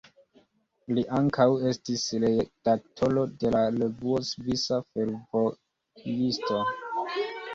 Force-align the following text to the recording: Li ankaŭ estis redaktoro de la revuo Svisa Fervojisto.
Li 0.97 1.01
ankaŭ 1.17 1.43
estis 1.71 2.05
redaktoro 2.23 3.25
de 3.43 3.51
la 3.55 3.61
revuo 3.77 4.23
Svisa 4.31 4.79
Fervojisto. 4.87 6.65